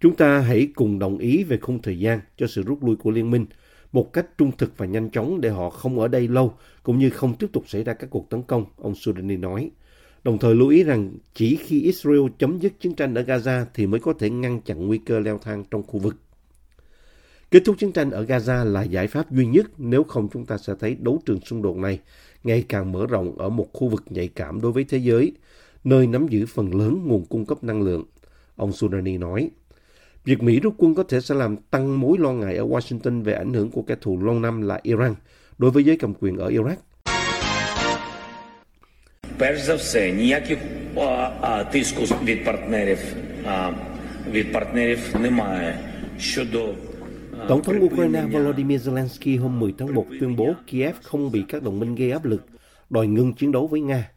Chúng 0.00 0.16
ta 0.16 0.38
hãy 0.38 0.68
cùng 0.74 0.98
đồng 0.98 1.18
ý 1.18 1.44
về 1.44 1.56
khung 1.56 1.82
thời 1.82 1.98
gian 1.98 2.20
cho 2.36 2.46
sự 2.46 2.62
rút 2.62 2.84
lui 2.84 2.96
của 2.96 3.10
liên 3.10 3.30
minh, 3.30 3.46
một 3.92 4.12
cách 4.12 4.26
trung 4.38 4.52
thực 4.58 4.78
và 4.78 4.86
nhanh 4.86 5.10
chóng 5.10 5.40
để 5.40 5.50
họ 5.50 5.70
không 5.70 5.98
ở 5.98 6.08
đây 6.08 6.28
lâu, 6.28 6.54
cũng 6.82 6.98
như 6.98 7.10
không 7.10 7.34
tiếp 7.34 7.46
tục 7.52 7.64
xảy 7.66 7.84
ra 7.84 7.94
các 7.94 8.10
cuộc 8.10 8.30
tấn 8.30 8.42
công, 8.42 8.64
ông 8.76 8.94
Sudani 8.94 9.36
nói. 9.36 9.70
Đồng 10.24 10.38
thời 10.38 10.54
lưu 10.54 10.68
ý 10.68 10.84
rằng 10.84 11.12
chỉ 11.34 11.56
khi 11.56 11.82
Israel 11.82 12.20
chấm 12.38 12.58
dứt 12.58 12.72
chiến 12.80 12.94
tranh 12.94 13.14
ở 13.14 13.22
Gaza 13.22 13.64
thì 13.74 13.86
mới 13.86 14.00
có 14.00 14.12
thể 14.12 14.30
ngăn 14.30 14.60
chặn 14.60 14.86
nguy 14.86 14.98
cơ 14.98 15.20
leo 15.20 15.38
thang 15.38 15.64
trong 15.70 15.82
khu 15.82 16.00
vực. 16.00 16.16
Kết 17.51 17.61
thúc 17.65 17.75
chiến 17.79 17.91
tranh 17.91 18.11
ở 18.11 18.23
Gaza 18.23 18.65
là 18.65 18.83
giải 18.83 19.07
pháp 19.07 19.31
duy 19.31 19.45
nhất 19.45 19.65
nếu 19.77 20.03
không 20.03 20.29
chúng 20.33 20.45
ta 20.45 20.57
sẽ 20.57 20.73
thấy 20.79 20.97
đấu 20.99 21.21
trường 21.25 21.39
xung 21.39 21.61
đột 21.61 21.77
này 21.77 21.99
ngày 22.43 22.63
càng 22.69 22.91
mở 22.91 23.05
rộng 23.09 23.37
ở 23.37 23.49
một 23.49 23.67
khu 23.73 23.87
vực 23.87 24.03
nhạy 24.09 24.27
cảm 24.27 24.61
đối 24.61 24.71
với 24.71 24.83
thế 24.83 24.97
giới, 24.97 25.33
nơi 25.83 26.07
nắm 26.07 26.27
giữ 26.27 26.45
phần 26.45 26.75
lớn 26.75 27.01
nguồn 27.05 27.25
cung 27.25 27.45
cấp 27.45 27.63
năng 27.63 27.81
lượng. 27.81 28.03
Ông 28.55 28.71
Sunani 28.71 29.17
nói, 29.17 29.49
việc 30.25 30.43
Mỹ 30.43 30.59
rút 30.59 30.73
quân 30.77 30.95
có 30.95 31.03
thể 31.03 31.21
sẽ 31.21 31.35
làm 31.35 31.57
tăng 31.57 31.99
mối 31.99 32.17
lo 32.19 32.31
ngại 32.31 32.57
ở 32.57 32.65
Washington 32.65 33.23
về 33.23 33.33
ảnh 33.33 33.53
hưởng 33.53 33.71
của 33.71 33.81
kẻ 33.81 33.95
thù 34.01 34.23
lâu 34.23 34.39
năm 34.39 34.61
là 34.61 34.79
Iran 34.83 35.15
đối 35.57 35.71
với 35.71 35.83
giới 35.83 35.97
cầm 35.97 36.13
quyền 36.13 36.37
ở 36.37 36.49
Iraq. 36.49 36.75
Перш 39.39 39.67
за 39.67 39.75
все, 39.77 40.11
ніяких 40.11 40.57
а, 40.95 41.31
а, 41.41 41.63
тиску 41.63 42.01
від 42.25 42.45
партнерів, 42.45 42.99
а, 43.45 43.71
від 44.31 44.53
партнерів 44.53 44.99
немає 45.21 45.77
щодо 46.19 46.65
а, 46.67 46.88
Tổng 47.48 47.62
thống 47.62 47.84
Ukraine 47.84 48.26
Volodymyr 48.32 48.88
Zelensky 48.88 49.40
hôm 49.40 49.60
10 49.60 49.74
tháng 49.78 49.94
1 49.94 50.06
tuyên 50.20 50.36
bố 50.36 50.54
Kiev 50.66 50.96
không 51.02 51.32
bị 51.32 51.44
các 51.48 51.62
đồng 51.62 51.80
minh 51.80 51.94
gây 51.94 52.10
áp 52.10 52.24
lực, 52.24 52.46
đòi 52.90 53.06
ngừng 53.06 53.32
chiến 53.32 53.52
đấu 53.52 53.66
với 53.66 53.80
Nga. 53.80 54.10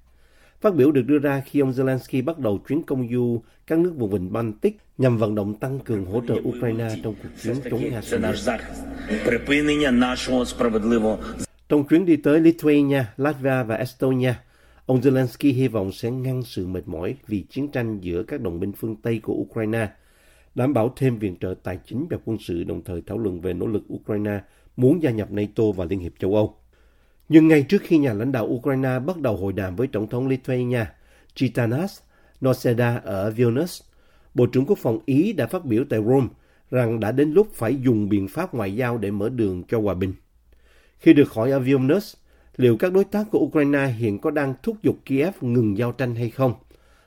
Phát 0.62 0.76
biểu 0.76 0.92
được 0.92 1.02
đưa 1.02 1.20
ra 1.20 1.44
khi 1.46 1.60
ông 1.60 1.72
Zelensky 1.72 2.24
bắt 2.24 2.40
đầu 2.40 2.60
chuyến 2.68 2.84
công 2.84 3.10
du 3.12 3.42
các 3.68 3.80
nước 3.80 3.94
vùng 3.98 4.10
vịnh 4.10 4.34
Baltic 4.34 4.78
nhằm 4.98 5.18
vận 5.18 5.36
động 5.36 5.54
tăng 5.54 5.80
cường 5.80 6.06
hỗ 6.06 6.22
trợ 6.28 6.36
Ukraine 6.44 6.90
trong 7.04 7.16
cuộc 7.24 7.30
chiến 7.42 7.56
chống 7.70 7.82
Nga. 7.92 8.02
Trong 11.70 11.88
chuyến 11.88 12.06
đi 12.06 12.16
tới 12.16 12.40
Lithuania, 12.40 13.04
Latvia 13.18 13.64
và 13.64 13.76
Estonia, 13.76 14.34
ông 14.86 15.02
Zelensky 15.02 15.54
hy 15.54 15.68
vọng 15.68 15.92
sẽ 15.92 16.12
ngăn 16.12 16.44
sự 16.44 16.68
mệt 16.68 16.88
mỏi 16.88 17.16
vì 17.28 17.46
chiến 17.50 17.72
tranh 17.72 18.00
giữa 18.02 18.24
các 18.24 18.42
đồng 18.42 18.60
minh 18.60 18.72
phương 18.78 18.96
Tây 18.96 19.20
của 19.24 19.34
Ukraine– 19.34 19.90
đảm 20.56 20.74
bảo 20.74 20.94
thêm 20.96 21.20
viện 21.20 21.36
trợ 21.40 21.56
tài 21.64 21.80
chính 21.86 22.08
và 22.10 22.18
quân 22.26 22.38
sự 22.40 22.64
đồng 22.64 22.84
thời 22.84 23.02
thảo 23.08 23.18
luận 23.18 23.42
về 23.42 23.54
nỗ 23.54 23.68
lực 23.68 23.84
Ukraine 23.94 24.42
muốn 24.78 25.04
gia 25.04 25.12
nhập 25.12 25.32
NATO 25.32 25.64
và 25.76 25.86
Liên 25.86 26.00
hiệp 26.00 26.14
châu 26.20 26.36
Âu. 26.36 26.58
Nhưng 27.30 27.48
ngay 27.48 27.64
trước 27.64 27.82
khi 27.82 27.98
nhà 27.98 28.14
lãnh 28.14 28.32
đạo 28.32 28.46
Ukraine 28.46 29.00
bắt 29.00 29.18
đầu 29.18 29.38
hội 29.38 29.54
đàm 29.54 29.76
với 29.76 29.88
Tổng 29.88 30.08
thống 30.08 30.28
Lithuania 30.28 30.86
Gitanas 31.36 32.00
Noseda 32.42 33.02
ở 33.04 33.32
Vilnius, 33.32 33.82
Bộ 34.34 34.46
trưởng 34.46 34.66
Quốc 34.66 34.78
phòng 34.78 35.00
Ý 35.06 35.34
đã 35.34 35.48
phát 35.48 35.66
biểu 35.66 35.84
tại 35.90 36.00
Rome 36.04 36.28
rằng 36.72 37.00
đã 37.00 37.12
đến 37.12 37.32
lúc 37.32 37.48
phải 37.54 37.76
dùng 37.76 38.10
biện 38.10 38.28
pháp 38.28 38.54
ngoại 38.54 38.76
giao 38.76 38.98
để 38.98 39.12
mở 39.12 39.30
đường 39.30 39.64
cho 39.68 39.82
hòa 39.82 39.94
bình. 39.94 40.14
Khi 40.98 41.14
được 41.14 41.32
hỏi 41.32 41.52
ở 41.52 41.60
Vilnius 41.60 42.16
liệu 42.58 42.78
các 42.78 42.94
đối 42.94 43.04
tác 43.04 43.32
của 43.32 43.40
Ukraine 43.40 43.88
hiện 43.88 44.20
có 44.20 44.32
đang 44.32 44.54
thúc 44.64 44.78
giục 44.84 44.98
Kiev 45.06 45.34
ngừng 45.42 45.78
giao 45.78 45.92
tranh 45.92 46.16
hay 46.16 46.30
không, 46.30 46.54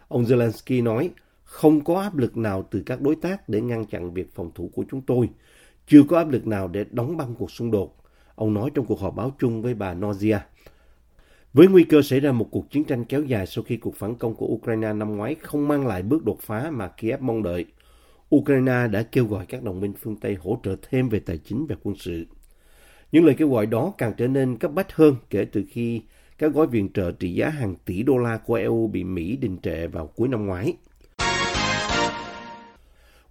ông 0.08 0.24
Zelensky 0.24 0.82
nói 0.82 1.10
không 1.46 1.84
có 1.84 2.00
áp 2.00 2.16
lực 2.16 2.36
nào 2.36 2.68
từ 2.70 2.82
các 2.86 3.00
đối 3.00 3.16
tác 3.16 3.48
để 3.48 3.60
ngăn 3.60 3.84
chặn 3.84 4.14
việc 4.14 4.34
phòng 4.34 4.50
thủ 4.54 4.70
của 4.74 4.84
chúng 4.90 5.00
tôi, 5.00 5.28
chưa 5.86 6.02
có 6.08 6.18
áp 6.18 6.30
lực 6.30 6.46
nào 6.46 6.68
để 6.68 6.84
đóng 6.90 7.16
băng 7.16 7.34
cuộc 7.34 7.50
xung 7.50 7.70
đột. 7.70 7.96
Ông 8.34 8.54
nói 8.54 8.70
trong 8.74 8.86
cuộc 8.86 9.00
họp 9.00 9.16
báo 9.16 9.32
chung 9.38 9.62
với 9.62 9.74
bà 9.74 9.94
Nozia. 9.94 10.38
Với 11.52 11.68
nguy 11.68 11.84
cơ 11.84 12.02
xảy 12.02 12.20
ra 12.20 12.32
một 12.32 12.48
cuộc 12.50 12.70
chiến 12.70 12.84
tranh 12.84 13.04
kéo 13.04 13.22
dài 13.22 13.46
sau 13.46 13.64
khi 13.64 13.76
cuộc 13.76 13.96
phản 13.96 14.14
công 14.14 14.34
của 14.34 14.46
Ukraine 14.46 14.92
năm 14.92 15.16
ngoái 15.16 15.34
không 15.34 15.68
mang 15.68 15.86
lại 15.86 16.02
bước 16.02 16.24
đột 16.24 16.40
phá 16.40 16.70
mà 16.70 16.88
Kiev 16.88 17.20
mong 17.20 17.42
đợi, 17.42 17.64
Ukraine 18.36 18.88
đã 18.88 19.02
kêu 19.02 19.26
gọi 19.26 19.46
các 19.46 19.62
đồng 19.62 19.80
minh 19.80 19.92
phương 20.00 20.16
Tây 20.16 20.36
hỗ 20.40 20.60
trợ 20.62 20.76
thêm 20.90 21.08
về 21.08 21.18
tài 21.18 21.38
chính 21.38 21.66
và 21.66 21.76
quân 21.82 21.96
sự. 21.98 22.26
Những 23.12 23.24
lời 23.24 23.34
kêu 23.38 23.48
gọi 23.48 23.66
đó 23.66 23.92
càng 23.98 24.12
trở 24.16 24.26
nên 24.26 24.56
cấp 24.56 24.72
bách 24.74 24.92
hơn 24.92 25.14
kể 25.30 25.44
từ 25.44 25.64
khi 25.70 26.02
các 26.38 26.54
gói 26.54 26.66
viện 26.66 26.88
trợ 26.94 27.12
trị 27.12 27.34
giá 27.34 27.48
hàng 27.48 27.74
tỷ 27.84 28.02
đô 28.02 28.18
la 28.18 28.36
của 28.36 28.54
EU 28.54 28.86
bị 28.86 29.04
Mỹ 29.04 29.36
đình 29.36 29.58
trệ 29.62 29.86
vào 29.86 30.06
cuối 30.06 30.28
năm 30.28 30.46
ngoái. 30.46 30.74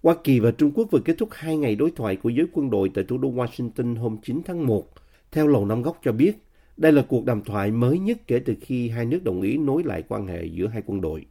Hoa 0.06 0.16
Kỳ 0.24 0.40
và 0.40 0.52
Trung 0.52 0.72
Quốc 0.76 0.88
vừa 0.92 1.00
kết 1.00 1.16
thúc 1.18 1.30
hai 1.32 1.58
ngày 1.58 1.76
đối 1.76 1.92
thoại 1.92 2.16
của 2.16 2.30
giới 2.30 2.48
quân 2.54 2.70
đội 2.70 2.92
tại 2.94 3.04
thủ 3.04 3.18
đô 3.18 3.32
Washington 3.32 3.98
hôm 3.98 4.18
9 4.24 4.42
tháng 4.46 4.68
1. 4.68 4.84
Theo 5.32 5.48
Lầu 5.48 5.66
Năm 5.66 5.82
Góc 5.82 6.00
cho 6.04 6.12
biết, 6.12 6.38
đây 6.78 6.92
là 6.92 7.06
cuộc 7.08 7.26
đàm 7.26 7.42
thoại 7.42 7.72
mới 7.72 8.00
nhất 8.00 8.18
kể 8.28 8.40
từ 8.40 8.56
khi 8.62 8.90
hai 8.90 9.06
nước 9.06 9.24
đồng 9.24 9.42
ý 9.42 9.58
nối 9.58 9.84
lại 9.84 10.04
quan 10.08 10.28
hệ 10.28 10.46
giữa 10.46 10.68
hai 10.68 10.82
quân 10.86 11.02
đội. 11.02 11.26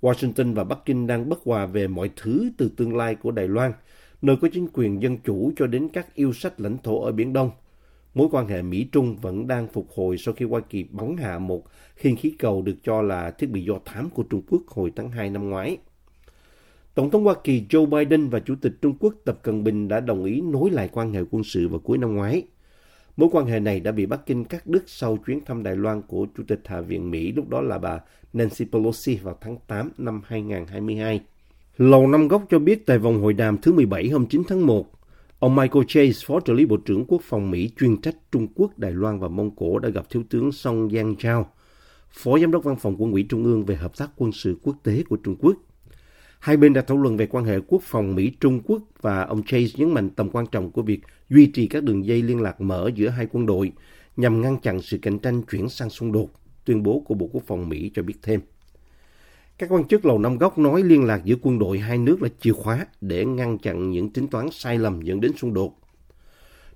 Washington 0.00 0.54
và 0.54 0.64
Bắc 0.64 0.78
Kinh 0.84 1.06
đang 1.06 1.28
bất 1.28 1.38
hòa 1.44 1.66
về 1.66 1.86
mọi 1.86 2.10
thứ 2.16 2.50
từ 2.56 2.68
tương 2.76 2.96
lai 2.96 3.14
của 3.14 3.30
Đài 3.30 3.48
Loan, 3.48 3.72
nơi 4.22 4.36
có 4.36 4.48
chính 4.52 4.68
quyền 4.72 5.02
dân 5.02 5.16
chủ 5.24 5.52
cho 5.56 5.66
đến 5.66 5.88
các 5.92 6.14
yêu 6.14 6.32
sách 6.32 6.60
lãnh 6.60 6.78
thổ 6.78 7.02
ở 7.02 7.12
Biển 7.12 7.32
Đông. 7.32 7.50
Mối 8.14 8.28
quan 8.30 8.48
hệ 8.48 8.62
Mỹ-Trung 8.62 9.16
vẫn 9.16 9.46
đang 9.46 9.68
phục 9.68 9.88
hồi 9.94 10.18
sau 10.18 10.34
khi 10.34 10.44
Hoa 10.44 10.60
Kỳ 10.60 10.84
bắn 10.90 11.16
hạ 11.16 11.38
một 11.38 11.64
khinh 11.96 12.16
khí 12.16 12.34
cầu 12.38 12.62
được 12.62 12.76
cho 12.82 13.02
là 13.02 13.30
thiết 13.30 13.50
bị 13.50 13.64
do 13.64 13.74
thám 13.84 14.10
của 14.10 14.22
Trung 14.22 14.42
Quốc 14.50 14.62
hồi 14.66 14.92
tháng 14.96 15.10
2 15.10 15.30
năm 15.30 15.50
ngoái. 15.50 15.78
Tổng 16.96 17.10
thống 17.10 17.24
Hoa 17.24 17.34
Kỳ 17.44 17.62
Joe 17.68 17.86
Biden 17.86 18.28
và 18.28 18.40
Chủ 18.40 18.54
tịch 18.60 18.72
Trung 18.82 18.94
Quốc 19.00 19.14
Tập 19.24 19.38
Cận 19.42 19.64
Bình 19.64 19.88
đã 19.88 20.00
đồng 20.00 20.24
ý 20.24 20.40
nối 20.40 20.70
lại 20.70 20.88
quan 20.92 21.12
hệ 21.12 21.20
quân 21.30 21.44
sự 21.44 21.68
vào 21.68 21.78
cuối 21.78 21.98
năm 21.98 22.14
ngoái. 22.14 22.42
Mối 23.16 23.28
quan 23.32 23.46
hệ 23.46 23.60
này 23.60 23.80
đã 23.80 23.92
bị 23.92 24.06
Bắc 24.06 24.26
Kinh 24.26 24.44
cắt 24.44 24.66
đứt 24.66 24.82
sau 24.86 25.18
chuyến 25.26 25.44
thăm 25.44 25.62
Đài 25.62 25.76
Loan 25.76 26.02
của 26.02 26.26
Chủ 26.36 26.42
tịch 26.48 26.60
Hạ 26.64 26.80
viện 26.80 27.10
Mỹ 27.10 27.32
lúc 27.32 27.48
đó 27.48 27.60
là 27.60 27.78
bà 27.78 28.00
Nancy 28.32 28.64
Pelosi 28.72 29.16
vào 29.16 29.38
tháng 29.40 29.56
8 29.66 29.90
năm 29.98 30.22
2022. 30.26 31.20
Lầu 31.76 32.06
Năm 32.06 32.28
Góc 32.28 32.42
cho 32.50 32.58
biết 32.58 32.86
tại 32.86 32.98
vòng 32.98 33.22
hội 33.22 33.32
đàm 33.32 33.58
thứ 33.58 33.72
17 33.72 34.08
hôm 34.08 34.26
9 34.26 34.42
tháng 34.48 34.66
1, 34.66 34.90
ông 35.38 35.56
Michael 35.56 35.84
Chase, 35.88 36.26
Phó 36.26 36.40
trợ 36.40 36.52
lý 36.52 36.66
Bộ 36.66 36.76
trưởng 36.76 37.04
Quốc 37.08 37.22
phòng 37.24 37.50
Mỹ 37.50 37.70
chuyên 37.78 38.00
trách 38.00 38.16
Trung 38.32 38.46
Quốc, 38.54 38.78
Đài 38.78 38.92
Loan 38.92 39.18
và 39.18 39.28
Mông 39.28 39.56
Cổ 39.56 39.78
đã 39.78 39.88
gặp 39.88 40.10
Thiếu 40.10 40.22
tướng 40.30 40.52
Song 40.52 40.88
Yang 40.88 41.16
Chao, 41.16 41.50
Phó 42.10 42.38
Giám 42.38 42.50
đốc 42.50 42.64
Văn 42.64 42.76
phòng 42.76 42.96
Quân 42.98 43.12
ủy 43.12 43.26
Trung 43.28 43.44
ương 43.44 43.64
về 43.64 43.76
hợp 43.76 43.96
tác 43.96 44.10
quân 44.16 44.32
sự 44.32 44.56
quốc 44.62 44.76
tế 44.82 45.02
của 45.08 45.16
Trung 45.16 45.36
Quốc. 45.38 45.56
Hai 46.38 46.56
bên 46.56 46.72
đã 46.72 46.82
thảo 46.82 46.98
luận 46.98 47.16
về 47.16 47.26
quan 47.26 47.44
hệ 47.44 47.60
quốc 47.66 47.82
phòng 47.82 48.14
Mỹ-Trung 48.14 48.60
Quốc 48.64 48.82
và 49.00 49.22
ông 49.22 49.42
Chase 49.42 49.72
nhấn 49.74 49.94
mạnh 49.94 50.10
tầm 50.10 50.30
quan 50.30 50.46
trọng 50.46 50.70
của 50.70 50.82
việc 50.82 51.00
duy 51.30 51.46
trì 51.46 51.66
các 51.66 51.82
đường 51.82 52.06
dây 52.06 52.22
liên 52.22 52.40
lạc 52.40 52.60
mở 52.60 52.90
giữa 52.94 53.08
hai 53.08 53.26
quân 53.32 53.46
đội 53.46 53.72
nhằm 54.16 54.42
ngăn 54.42 54.60
chặn 54.60 54.82
sự 54.82 54.98
cạnh 55.02 55.18
tranh 55.18 55.42
chuyển 55.42 55.68
sang 55.68 55.90
xung 55.90 56.12
đột, 56.12 56.30
tuyên 56.64 56.82
bố 56.82 57.02
của 57.06 57.14
Bộ 57.14 57.28
Quốc 57.32 57.42
phòng 57.46 57.68
Mỹ 57.68 57.90
cho 57.94 58.02
biết 58.02 58.14
thêm. 58.22 58.40
Các 59.58 59.72
quan 59.72 59.88
chức 59.88 60.04
Lầu 60.04 60.18
Năm 60.18 60.38
Góc 60.38 60.58
nói 60.58 60.82
liên 60.82 61.04
lạc 61.04 61.24
giữa 61.24 61.36
quân 61.42 61.58
đội 61.58 61.78
hai 61.78 61.98
nước 61.98 62.22
là 62.22 62.28
chìa 62.40 62.52
khóa 62.52 62.86
để 63.00 63.24
ngăn 63.24 63.58
chặn 63.58 63.90
những 63.90 64.10
tính 64.10 64.28
toán 64.28 64.46
sai 64.52 64.78
lầm 64.78 65.02
dẫn 65.02 65.20
đến 65.20 65.32
xung 65.36 65.54
đột. 65.54 65.78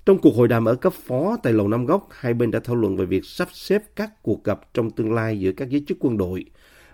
Trong 0.06 0.18
cuộc 0.18 0.34
hội 0.36 0.48
đàm 0.48 0.64
ở 0.64 0.74
cấp 0.74 0.92
phó 0.92 1.36
tại 1.42 1.52
Lầu 1.52 1.68
Năm 1.68 1.86
Góc, 1.86 2.08
hai 2.10 2.34
bên 2.34 2.50
đã 2.50 2.60
thảo 2.64 2.76
luận 2.76 2.96
về 2.96 3.06
việc 3.06 3.24
sắp 3.24 3.48
xếp 3.52 3.82
các 3.96 4.22
cuộc 4.22 4.44
gặp 4.44 4.60
trong 4.74 4.90
tương 4.90 5.12
lai 5.12 5.40
giữa 5.40 5.52
các 5.52 5.70
giới 5.70 5.84
chức 5.88 5.98
quân 6.00 6.16
đội 6.16 6.44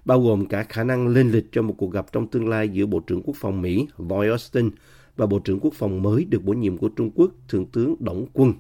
bao 0.07 0.21
gồm 0.21 0.47
cả 0.47 0.63
khả 0.63 0.85
năng 0.85 1.09
lên 1.09 1.31
lịch 1.31 1.47
cho 1.53 1.63
một 1.63 1.75
cuộc 1.79 1.93
gặp 1.93 2.13
trong 2.13 2.27
tương 2.27 2.49
lai 2.49 2.69
giữa 2.69 2.87
Bộ 2.87 3.01
trưởng 3.01 3.23
Quốc 3.23 3.37
phòng 3.37 3.63
Mỹ 3.63 3.87
Lloyd 3.99 4.31
Austin 4.31 4.71
và 5.17 5.27
Bộ 5.27 5.39
trưởng 5.39 5.61
Quốc 5.61 5.75
phòng 5.75 6.03
mới 6.03 6.25
được 6.25 6.45
bổ 6.45 6.53
nhiệm 6.53 6.77
của 6.77 6.89
Trung 6.89 7.11
Quốc, 7.15 7.31
Thượng 7.49 7.67
tướng 7.67 7.97
Đổng 8.01 8.27
Quân. 8.33 8.53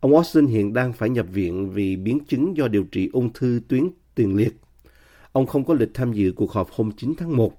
Ông 0.00 0.14
Austin 0.14 0.46
hiện 0.46 0.72
đang 0.72 0.92
phải 0.92 1.10
nhập 1.10 1.26
viện 1.32 1.70
vì 1.70 1.96
biến 1.96 2.18
chứng 2.28 2.56
do 2.56 2.68
điều 2.68 2.84
trị 2.84 3.10
ung 3.12 3.32
thư 3.32 3.60
tuyến 3.68 3.88
tiền 4.14 4.36
liệt. 4.36 4.56
Ông 5.32 5.46
không 5.46 5.64
có 5.64 5.74
lịch 5.74 5.94
tham 5.94 6.12
dự 6.12 6.32
cuộc 6.32 6.52
họp 6.52 6.70
hôm 6.70 6.90
9 6.96 7.14
tháng 7.18 7.36
1. 7.36 7.56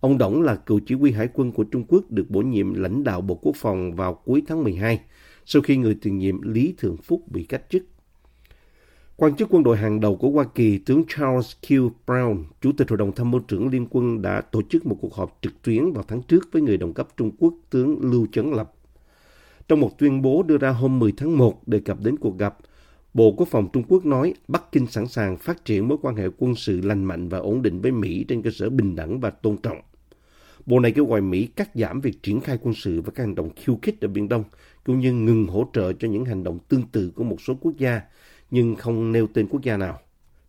Ông 0.00 0.18
Đổng 0.18 0.42
là 0.42 0.56
cựu 0.56 0.80
chỉ 0.86 0.94
huy 0.94 1.12
hải 1.12 1.28
quân 1.32 1.52
của 1.52 1.64
Trung 1.64 1.84
Quốc 1.88 2.10
được 2.10 2.30
bổ 2.30 2.40
nhiệm 2.40 2.74
lãnh 2.74 3.04
đạo 3.04 3.20
Bộ 3.20 3.34
Quốc 3.34 3.56
phòng 3.56 3.94
vào 3.94 4.14
cuối 4.14 4.42
tháng 4.46 4.64
12, 4.64 5.00
sau 5.46 5.62
khi 5.62 5.76
người 5.76 5.96
tiền 6.02 6.18
nhiệm 6.18 6.42
Lý 6.42 6.74
Thường 6.78 6.96
Phúc 6.96 7.22
bị 7.30 7.44
cách 7.44 7.62
chức. 7.70 7.82
Quan 9.20 9.36
chức 9.36 9.48
quân 9.50 9.62
đội 9.62 9.76
hàng 9.76 10.00
đầu 10.00 10.16
của 10.16 10.30
Hoa 10.30 10.44
Kỳ, 10.54 10.78
tướng 10.78 11.04
Charles 11.08 11.52
Q. 11.62 11.90
Brown, 12.06 12.44
Chủ 12.60 12.72
tịch 12.72 12.88
Hội 12.90 12.96
đồng 12.96 13.12
Tham 13.12 13.30
mưu 13.30 13.40
trưởng 13.40 13.68
Liên 13.68 13.86
quân 13.90 14.22
đã 14.22 14.40
tổ 14.40 14.62
chức 14.62 14.86
một 14.86 14.96
cuộc 15.00 15.14
họp 15.14 15.38
trực 15.42 15.62
tuyến 15.62 15.92
vào 15.92 16.04
tháng 16.08 16.22
trước 16.22 16.48
với 16.52 16.62
người 16.62 16.76
đồng 16.76 16.94
cấp 16.94 17.08
Trung 17.16 17.30
Quốc, 17.38 17.54
tướng 17.70 17.98
Lưu 18.00 18.26
Chấn 18.32 18.50
Lập. 18.50 18.72
Trong 19.68 19.80
một 19.80 19.98
tuyên 19.98 20.22
bố 20.22 20.42
đưa 20.42 20.58
ra 20.58 20.70
hôm 20.70 20.98
10 20.98 21.12
tháng 21.16 21.38
1 21.38 21.68
đề 21.68 21.80
cập 21.80 22.00
đến 22.00 22.16
cuộc 22.16 22.38
gặp, 22.38 22.56
Bộ 23.14 23.34
Quốc 23.36 23.48
phòng 23.48 23.68
Trung 23.72 23.82
Quốc 23.88 24.06
nói 24.06 24.34
Bắc 24.48 24.72
Kinh 24.72 24.86
sẵn 24.86 25.06
sàng 25.06 25.36
phát 25.36 25.64
triển 25.64 25.88
mối 25.88 25.98
quan 26.02 26.16
hệ 26.16 26.28
quân 26.38 26.54
sự 26.54 26.80
lành 26.80 27.04
mạnh 27.04 27.28
và 27.28 27.38
ổn 27.38 27.62
định 27.62 27.80
với 27.80 27.92
Mỹ 27.92 28.24
trên 28.28 28.42
cơ 28.42 28.50
sở 28.50 28.70
bình 28.70 28.96
đẳng 28.96 29.20
và 29.20 29.30
tôn 29.30 29.56
trọng. 29.56 29.78
Bộ 30.66 30.80
này 30.80 30.92
kêu 30.92 31.06
gọi 31.06 31.20
Mỹ 31.20 31.46
cắt 31.46 31.70
giảm 31.74 32.00
việc 32.00 32.22
triển 32.22 32.40
khai 32.40 32.58
quân 32.62 32.74
sự 32.74 33.00
và 33.00 33.10
các 33.14 33.22
hành 33.22 33.34
động 33.34 33.50
khiêu 33.56 33.78
khích 33.82 34.00
ở 34.00 34.08
Biển 34.08 34.28
Đông, 34.28 34.44
cũng 34.84 35.00
như 35.00 35.12
ngừng 35.12 35.46
hỗ 35.46 35.70
trợ 35.72 35.92
cho 35.92 36.08
những 36.08 36.24
hành 36.24 36.44
động 36.44 36.58
tương 36.68 36.82
tự 36.92 37.10
của 37.10 37.24
một 37.24 37.40
số 37.40 37.54
quốc 37.60 37.72
gia, 37.78 38.00
nhưng 38.50 38.76
không 38.76 39.12
nêu 39.12 39.26
tên 39.34 39.46
quốc 39.50 39.62
gia 39.62 39.76
nào. 39.76 39.98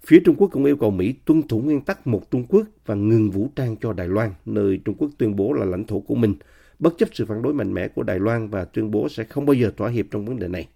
Phía 0.06 0.20
Trung 0.26 0.36
Quốc 0.36 0.48
cũng 0.52 0.66
yêu 0.66 0.78
cầu 0.78 0.92
Mỹ 0.92 1.14
tuân 1.26 1.48
thủ 1.48 1.60
nguyên 1.60 1.82
tắc 1.82 2.08
một 2.08 2.32
Trung 2.32 2.46
Quốc 2.50 2.68
và 2.86 2.96
ngừng 2.96 3.32
vũ 3.32 3.50
trang 3.56 3.76
cho 3.82 3.94
Đài 3.94 4.08
Loan, 4.08 4.34
nơi 4.46 4.82
Trung 4.86 4.96
Quốc 4.98 5.10
tuyên 5.18 5.36
bố 5.36 5.54
là 5.54 5.66
lãnh 5.66 5.84
thổ 5.84 6.00
của 6.00 6.16
mình, 6.16 6.36
bất 6.80 6.94
chấp 6.98 7.10
sự 7.14 7.26
phản 7.26 7.42
đối 7.42 7.54
mạnh 7.54 7.74
mẽ 7.74 7.88
của 7.88 8.04
Đài 8.04 8.20
Loan 8.20 8.50
và 8.50 8.66
tuyên 8.66 8.92
bố 8.92 9.10
sẽ 9.10 9.24
không 9.24 9.46
bao 9.46 9.54
giờ 9.54 9.72
thỏa 9.78 9.90
hiệp 9.90 10.06
trong 10.12 10.26
vấn 10.26 10.40
đề 10.40 10.48
này. 10.48 10.68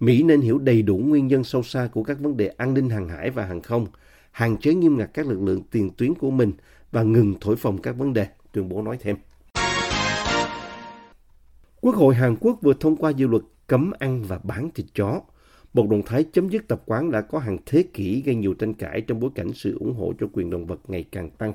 Mỹ 0.00 0.22
nên 0.22 0.40
hiểu 0.40 0.58
đầy 0.58 0.82
đủ 0.82 0.96
nguyên 0.98 1.26
nhân 1.26 1.44
sâu 1.44 1.62
xa 1.62 1.88
của 1.92 2.02
các 2.02 2.18
vấn 2.20 2.36
đề 2.36 2.46
an 2.46 2.74
ninh 2.74 2.90
hàng 2.90 3.08
hải 3.08 3.30
và 3.30 3.46
hàng 3.46 3.60
không, 3.60 3.86
hạn 4.30 4.56
chế 4.56 4.74
nghiêm 4.74 4.98
ngặt 4.98 5.10
các 5.14 5.26
lực 5.26 5.42
lượng 5.42 5.62
tiền 5.70 5.90
tuyến 5.96 6.14
của 6.14 6.30
mình 6.30 6.52
và 6.92 7.02
ngừng 7.02 7.34
thổi 7.40 7.56
phồng 7.56 7.78
các 7.78 7.92
vấn 7.92 8.12
đề, 8.12 8.26
tuyên 8.52 8.68
bố 8.68 8.82
nói 8.82 8.98
thêm. 9.00 9.16
Quốc 11.80 11.94
hội 11.94 12.14
Hàn 12.14 12.36
Quốc 12.40 12.58
vừa 12.62 12.74
thông 12.80 12.96
qua 12.96 13.10
dự 13.10 13.26
luật 13.26 13.42
cấm 13.66 13.90
ăn 13.98 14.22
và 14.28 14.38
bán 14.42 14.70
thịt 14.74 14.86
chó, 14.94 15.20
một 15.72 15.88
động 15.90 16.02
thái 16.06 16.24
chấm 16.32 16.48
dứt 16.48 16.68
tập 16.68 16.82
quán 16.86 17.10
đã 17.10 17.20
có 17.20 17.38
hàng 17.38 17.58
thế 17.66 17.84
kỷ 17.94 18.22
gây 18.22 18.34
nhiều 18.34 18.54
tranh 18.54 18.74
cãi 18.74 19.00
trong 19.00 19.20
bối 19.20 19.30
cảnh 19.34 19.52
sự 19.52 19.78
ủng 19.78 19.94
hộ 19.94 20.12
cho 20.20 20.26
quyền 20.32 20.50
động 20.50 20.66
vật 20.66 20.80
ngày 20.88 21.04
càng 21.12 21.30
tăng. 21.30 21.52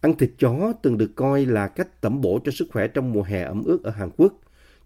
Ăn 0.00 0.16
thịt 0.16 0.30
chó 0.38 0.72
từng 0.82 0.98
được 0.98 1.10
coi 1.16 1.46
là 1.46 1.68
cách 1.68 2.00
tẩm 2.00 2.20
bổ 2.20 2.40
cho 2.44 2.52
sức 2.52 2.68
khỏe 2.72 2.88
trong 2.88 3.12
mùa 3.12 3.22
hè 3.22 3.42
ẩm 3.42 3.62
ướt 3.64 3.82
ở 3.82 3.90
Hàn 3.90 4.10
Quốc. 4.16 4.32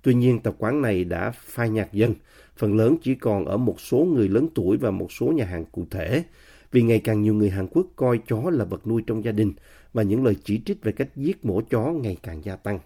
Tuy 0.02 0.14
nhiên, 0.14 0.40
tập 0.40 0.54
quán 0.58 0.82
này 0.82 1.04
đã 1.04 1.30
phai 1.30 1.70
nhạt 1.70 1.92
dần, 1.92 2.14
phần 2.56 2.76
lớn 2.76 2.96
chỉ 3.02 3.14
còn 3.14 3.44
ở 3.44 3.56
một 3.56 3.80
số 3.80 3.98
người 3.98 4.28
lớn 4.28 4.48
tuổi 4.54 4.76
và 4.76 4.90
một 4.90 5.12
số 5.12 5.26
nhà 5.26 5.44
hàng 5.44 5.64
cụ 5.64 5.86
thể, 5.90 6.24
vì 6.72 6.82
ngày 6.82 7.00
càng 7.00 7.22
nhiều 7.22 7.34
người 7.34 7.50
Hàn 7.50 7.66
Quốc 7.70 7.86
coi 7.96 8.20
chó 8.28 8.50
là 8.50 8.64
vật 8.64 8.86
nuôi 8.86 9.02
trong 9.06 9.24
gia 9.24 9.32
đình 9.32 9.52
và 9.92 10.02
những 10.02 10.24
lời 10.24 10.36
chỉ 10.44 10.62
trích 10.64 10.84
về 10.84 10.92
cách 10.92 11.08
giết 11.16 11.44
mổ 11.44 11.60
chó 11.60 11.92
ngày 11.92 12.16
càng 12.22 12.44
gia 12.44 12.56
tăng. 12.56 12.78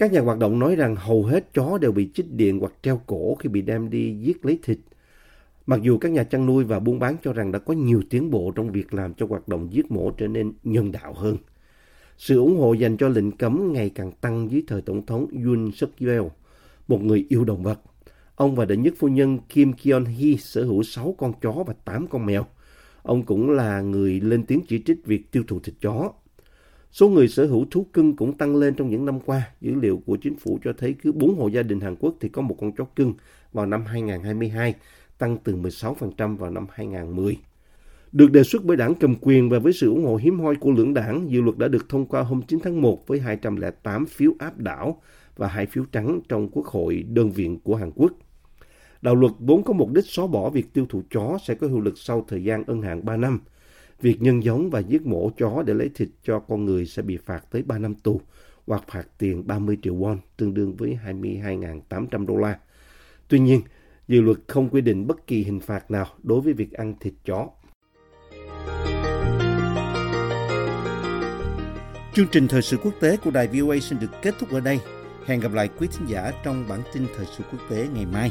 Các 0.00 0.12
nhà 0.12 0.20
hoạt 0.20 0.38
động 0.38 0.58
nói 0.58 0.76
rằng 0.76 0.96
hầu 0.96 1.24
hết 1.24 1.54
chó 1.54 1.78
đều 1.78 1.92
bị 1.92 2.10
chích 2.14 2.30
điện 2.30 2.58
hoặc 2.60 2.72
treo 2.82 3.00
cổ 3.06 3.34
khi 3.34 3.48
bị 3.48 3.62
đem 3.62 3.90
đi 3.90 4.16
giết 4.20 4.44
lấy 4.44 4.58
thịt. 4.62 4.78
Mặc 5.66 5.82
dù 5.82 5.98
các 5.98 6.12
nhà 6.12 6.24
chăn 6.24 6.46
nuôi 6.46 6.64
và 6.64 6.78
buôn 6.78 6.98
bán 6.98 7.16
cho 7.22 7.32
rằng 7.32 7.52
đã 7.52 7.58
có 7.58 7.74
nhiều 7.74 8.02
tiến 8.10 8.30
bộ 8.30 8.52
trong 8.54 8.72
việc 8.72 8.94
làm 8.94 9.14
cho 9.14 9.26
hoạt 9.26 9.48
động 9.48 9.68
giết 9.72 9.90
mổ 9.90 10.10
trở 10.10 10.26
nên 10.26 10.52
nhân 10.64 10.92
đạo 10.92 11.12
hơn. 11.12 11.36
Sự 12.18 12.38
ủng 12.38 12.56
hộ 12.56 12.72
dành 12.72 12.96
cho 12.96 13.08
lệnh 13.08 13.32
cấm 13.32 13.72
ngày 13.72 13.90
càng 13.94 14.12
tăng 14.12 14.50
dưới 14.50 14.62
thời 14.66 14.82
Tổng 14.82 15.06
thống 15.06 15.26
Yoon 15.44 15.70
suk 15.72 15.90
yeol, 15.98 16.26
một 16.88 17.02
người 17.02 17.26
yêu 17.28 17.44
động 17.44 17.62
vật. 17.62 17.80
Ông 18.34 18.54
và 18.54 18.64
đệ 18.64 18.76
nhất 18.76 18.94
phu 18.98 19.08
nhân 19.08 19.38
Kim 19.48 19.72
Kyon 19.72 20.04
Hee 20.04 20.36
sở 20.38 20.64
hữu 20.64 20.82
6 20.82 21.14
con 21.18 21.32
chó 21.42 21.52
và 21.66 21.74
8 21.84 22.06
con 22.06 22.26
mèo. 22.26 22.46
Ông 23.02 23.22
cũng 23.22 23.50
là 23.50 23.80
người 23.80 24.20
lên 24.20 24.46
tiếng 24.46 24.60
chỉ 24.68 24.82
trích 24.82 25.06
việc 25.06 25.32
tiêu 25.32 25.42
thụ 25.48 25.60
thịt 25.60 25.74
chó. 25.80 26.12
Số 26.92 27.08
người 27.08 27.28
sở 27.28 27.46
hữu 27.46 27.66
thú 27.70 27.86
cưng 27.92 28.16
cũng 28.16 28.38
tăng 28.38 28.56
lên 28.56 28.74
trong 28.74 28.90
những 28.90 29.04
năm 29.04 29.20
qua. 29.20 29.48
Dữ 29.60 29.74
liệu 29.74 30.02
của 30.06 30.16
chính 30.16 30.36
phủ 30.36 30.58
cho 30.64 30.72
thấy 30.78 30.94
cứ 31.02 31.12
4 31.12 31.36
hộ 31.36 31.48
gia 31.48 31.62
đình 31.62 31.80
Hàn 31.80 31.96
Quốc 31.96 32.14
thì 32.20 32.28
có 32.28 32.42
một 32.42 32.56
con 32.60 32.72
chó 32.72 32.84
cưng 32.84 33.14
vào 33.52 33.66
năm 33.66 33.84
2022, 33.84 34.74
tăng 35.18 35.38
từ 35.44 35.56
16% 35.56 36.36
vào 36.36 36.50
năm 36.50 36.66
2010. 36.70 37.38
Được 38.12 38.32
đề 38.32 38.42
xuất 38.42 38.64
bởi 38.64 38.76
đảng 38.76 38.94
cầm 38.94 39.14
quyền 39.20 39.48
và 39.48 39.58
với 39.58 39.72
sự 39.72 39.88
ủng 39.88 40.04
hộ 40.04 40.16
hiếm 40.16 40.40
hoi 40.40 40.54
của 40.56 40.70
lưỡng 40.70 40.94
đảng, 40.94 41.30
dự 41.30 41.40
luật 41.40 41.58
đã 41.58 41.68
được 41.68 41.88
thông 41.88 42.06
qua 42.06 42.22
hôm 42.22 42.42
9 42.42 42.58
tháng 42.62 42.82
1 42.82 43.06
với 43.06 43.20
208 43.20 44.06
phiếu 44.06 44.32
áp 44.38 44.58
đảo 44.58 45.02
và 45.36 45.48
hai 45.48 45.66
phiếu 45.66 45.84
trắng 45.92 46.20
trong 46.28 46.48
Quốc 46.48 46.66
hội 46.66 47.04
đơn 47.08 47.30
viện 47.30 47.60
của 47.60 47.74
Hàn 47.74 47.90
Quốc. 47.94 48.12
Đạo 49.02 49.14
luật 49.14 49.32
vốn 49.38 49.64
có 49.64 49.72
mục 49.72 49.92
đích 49.92 50.04
xóa 50.06 50.26
bỏ 50.26 50.50
việc 50.50 50.72
tiêu 50.72 50.86
thụ 50.88 51.02
chó 51.10 51.38
sẽ 51.44 51.54
có 51.54 51.66
hiệu 51.66 51.80
lực 51.80 51.98
sau 51.98 52.24
thời 52.28 52.44
gian 52.44 52.64
ân 52.66 52.82
hạn 52.82 53.04
3 53.04 53.16
năm. 53.16 53.40
Việc 54.00 54.22
nhân 54.22 54.44
giống 54.44 54.70
và 54.70 54.80
giết 54.80 55.06
mổ 55.06 55.30
chó 55.38 55.62
để 55.66 55.74
lấy 55.74 55.90
thịt 55.94 56.08
cho 56.24 56.38
con 56.38 56.64
người 56.64 56.86
sẽ 56.86 57.02
bị 57.02 57.16
phạt 57.16 57.44
tới 57.50 57.62
3 57.62 57.78
năm 57.78 57.94
tù 57.94 58.20
hoặc 58.66 58.84
phạt 58.88 59.08
tiền 59.18 59.46
30 59.46 59.78
triệu 59.82 59.94
won, 59.94 60.16
tương 60.36 60.54
đương 60.54 60.76
với 60.76 60.98
22.800 61.06 62.26
đô 62.26 62.36
la. 62.36 62.58
Tuy 63.28 63.38
nhiên, 63.38 63.60
dự 64.08 64.20
luật 64.20 64.38
không 64.48 64.68
quy 64.68 64.80
định 64.80 65.06
bất 65.06 65.26
kỳ 65.26 65.44
hình 65.44 65.60
phạt 65.60 65.90
nào 65.90 66.06
đối 66.22 66.40
với 66.40 66.52
việc 66.52 66.72
ăn 66.72 66.94
thịt 67.00 67.14
chó. 67.24 67.48
Chương 72.14 72.26
trình 72.32 72.48
thời 72.48 72.62
sự 72.62 72.76
quốc 72.76 72.94
tế 73.00 73.16
của 73.16 73.30
đài 73.30 73.46
VOA 73.46 73.78
xin 73.78 73.98
được 74.00 74.10
kết 74.22 74.34
thúc 74.38 74.50
ở 74.50 74.60
đây. 74.60 74.80
Hẹn 75.26 75.40
gặp 75.40 75.52
lại 75.52 75.68
quý 75.78 75.88
thính 75.98 76.08
giả 76.08 76.32
trong 76.44 76.64
bản 76.68 76.80
tin 76.94 77.06
thời 77.16 77.26
sự 77.36 77.44
quốc 77.52 77.60
tế 77.70 77.88
ngày 77.94 78.06
mai. 78.06 78.30